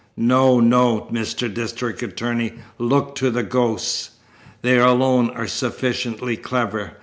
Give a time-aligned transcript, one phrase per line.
[0.17, 1.53] No, no, Mr.
[1.53, 4.09] District Attorney, look to the ghosts.
[4.63, 6.93] They alone are sufficiently clever.